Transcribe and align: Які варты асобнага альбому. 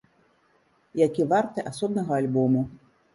Які 1.07 1.25
варты 1.33 1.65
асобнага 1.73 2.11
альбому. 2.21 2.65